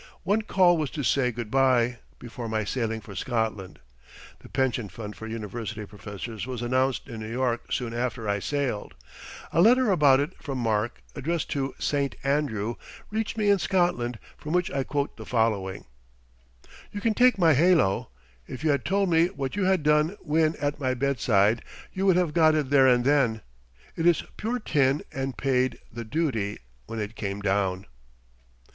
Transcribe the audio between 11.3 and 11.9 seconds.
to